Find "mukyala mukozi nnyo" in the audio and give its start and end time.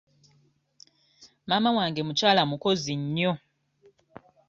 2.07-3.31